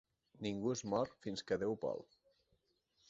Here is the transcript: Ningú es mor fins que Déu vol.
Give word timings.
Ningú 0.45 0.71
es 0.75 0.81
mor 0.93 1.11
fins 1.25 1.45
que 1.51 1.59
Déu 1.65 1.77
vol. 1.85 2.03